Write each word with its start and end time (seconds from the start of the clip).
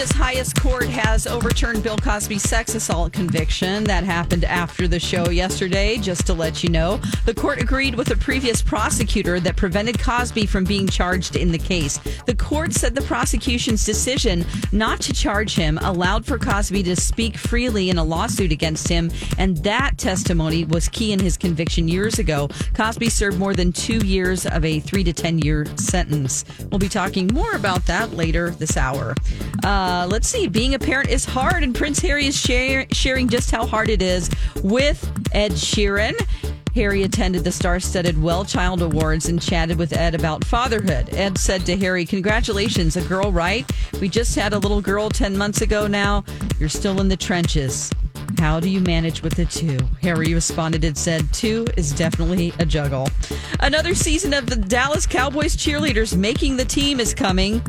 Pennsylvania's 0.00 0.34
highest 0.34 0.62
court 0.62 0.88
has 0.88 1.26
overturned 1.26 1.82
Bill 1.82 1.98
Cosby's 1.98 2.42
sex 2.42 2.74
assault 2.74 3.12
conviction. 3.12 3.84
That 3.84 4.02
happened 4.02 4.44
after 4.44 4.88
the 4.88 4.98
show 4.98 5.28
yesterday, 5.28 5.98
just 5.98 6.26
to 6.26 6.32
let 6.32 6.64
you 6.64 6.70
know. 6.70 6.98
The 7.26 7.34
court 7.34 7.60
agreed 7.60 7.96
with 7.96 8.10
a 8.10 8.16
previous 8.16 8.62
prosecutor 8.62 9.40
that 9.40 9.56
prevented 9.56 9.98
Cosby 9.98 10.46
from 10.46 10.64
being 10.64 10.88
charged 10.88 11.36
in 11.36 11.52
the 11.52 11.58
case. 11.58 11.98
The 12.24 12.34
court 12.34 12.72
said 12.72 12.94
the 12.94 13.02
prosecution's 13.02 13.84
decision 13.84 14.46
not 14.72 15.02
to 15.02 15.12
charge 15.12 15.54
him 15.54 15.76
allowed 15.82 16.24
for 16.24 16.38
Cosby 16.38 16.82
to 16.84 16.96
speak 16.96 17.36
freely 17.36 17.90
in 17.90 17.98
a 17.98 18.04
lawsuit 18.04 18.52
against 18.52 18.88
him, 18.88 19.10
and 19.36 19.58
that 19.64 19.98
testimony 19.98 20.64
was 20.64 20.88
key 20.88 21.12
in 21.12 21.20
his 21.20 21.36
conviction 21.36 21.88
years 21.88 22.18
ago. 22.18 22.48
Cosby 22.72 23.10
served 23.10 23.38
more 23.38 23.52
than 23.52 23.70
two 23.70 23.98
years 23.98 24.46
of 24.46 24.64
a 24.64 24.80
three 24.80 25.04
to 25.04 25.12
10 25.12 25.40
year 25.40 25.66
sentence. 25.76 26.46
We'll 26.70 26.78
be 26.78 26.88
talking 26.88 27.26
more 27.34 27.52
about 27.52 27.84
that 27.84 28.14
later 28.14 28.48
this 28.50 28.78
hour. 28.78 29.14
Uh, 29.62 29.89
Uh, 29.90 30.06
let's 30.06 30.28
see. 30.28 30.46
Being 30.46 30.74
a 30.74 30.78
parent 30.78 31.10
is 31.10 31.24
hard, 31.24 31.64
and 31.64 31.74
Prince 31.74 31.98
Harry 31.98 32.28
is 32.28 32.38
share, 32.38 32.86
sharing 32.92 33.28
just 33.28 33.50
how 33.50 33.66
hard 33.66 33.90
it 33.90 34.00
is 34.00 34.30
with 34.62 35.04
Ed 35.32 35.50
Sheeran. 35.50 36.14
Harry 36.76 37.02
attended 37.02 37.42
the 37.42 37.50
star 37.50 37.80
studded 37.80 38.16
Well 38.22 38.44
Child 38.44 38.82
Awards 38.82 39.28
and 39.28 39.42
chatted 39.42 39.78
with 39.78 39.92
Ed 39.92 40.14
about 40.14 40.44
fatherhood. 40.44 41.12
Ed 41.12 41.38
said 41.38 41.66
to 41.66 41.76
Harry, 41.76 42.06
Congratulations, 42.06 42.96
a 42.96 43.02
girl, 43.02 43.32
right? 43.32 43.68
We 44.00 44.08
just 44.08 44.36
had 44.36 44.52
a 44.52 44.60
little 44.60 44.80
girl 44.80 45.10
10 45.10 45.36
months 45.36 45.60
ago 45.60 45.88
now. 45.88 46.22
You're 46.60 46.68
still 46.68 47.00
in 47.00 47.08
the 47.08 47.16
trenches. 47.16 47.90
How 48.38 48.60
do 48.60 48.70
you 48.70 48.78
manage 48.78 49.24
with 49.24 49.34
the 49.34 49.46
two? 49.46 49.76
Harry 50.02 50.34
responded 50.34 50.84
and 50.84 50.96
said, 50.96 51.32
Two 51.32 51.66
is 51.76 51.90
definitely 51.92 52.52
a 52.60 52.64
juggle. 52.64 53.08
Another 53.58 53.96
season 53.96 54.34
of 54.34 54.46
the 54.46 54.54
Dallas 54.54 55.04
Cowboys 55.04 55.56
cheerleaders 55.56 56.16
making 56.16 56.58
the 56.58 56.64
team 56.64 57.00
is 57.00 57.12
coming. 57.12 57.60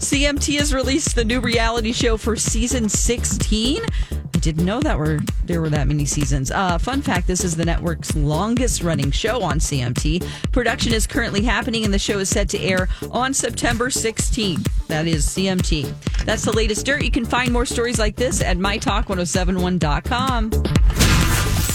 CMT 0.00 0.58
has 0.58 0.72
released 0.72 1.14
the 1.14 1.24
new 1.26 1.40
reality 1.40 1.92
show 1.92 2.16
for 2.16 2.34
season 2.34 2.88
16. 2.88 3.82
I 4.10 4.38
didn't 4.38 4.64
know 4.64 4.80
that 4.80 4.98
were 4.98 5.20
there 5.44 5.60
were 5.60 5.68
that 5.68 5.86
many 5.86 6.06
seasons. 6.06 6.50
Uh, 6.50 6.78
fun 6.78 7.02
fact: 7.02 7.26
this 7.26 7.44
is 7.44 7.54
the 7.54 7.66
network's 7.66 8.16
longest-running 8.16 9.10
show 9.10 9.42
on 9.42 9.58
CMT. 9.58 10.26
Production 10.52 10.94
is 10.94 11.06
currently 11.06 11.42
happening, 11.42 11.84
and 11.84 11.92
the 11.92 11.98
show 11.98 12.18
is 12.18 12.30
set 12.30 12.48
to 12.48 12.58
air 12.58 12.88
on 13.10 13.34
September 13.34 13.90
16th. 13.90 14.66
That 14.88 15.06
is 15.06 15.26
CMT. 15.26 15.92
That's 16.24 16.44
the 16.44 16.52
latest 16.52 16.86
dirt. 16.86 17.02
You 17.04 17.10
can 17.10 17.26
find 17.26 17.52
more 17.52 17.66
stories 17.66 17.98
like 17.98 18.16
this 18.16 18.40
at 18.40 18.56
mytalk1071.com. 18.56 20.50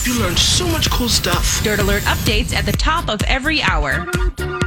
You 0.06 0.20
learned 0.20 0.38
so 0.38 0.68
much 0.68 0.92
cool 0.92 1.10
stuff. 1.10 1.64
Dirt 1.64 1.80
Alert 1.80 2.04
updates 2.04 2.54
at 2.54 2.64
the 2.68 2.72
top 2.72 3.10
of 3.10 3.24
every 3.24 3.64
hour. 3.64 4.06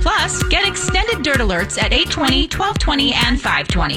Plus, 0.02 0.42
get 0.48 0.66
extended 0.66 1.22
Dirt 1.22 1.36
Alerts 1.36 1.80
at 1.80 1.92
820, 1.92 2.48
1220, 2.48 3.14
and 3.14 3.40
520. 3.40 3.94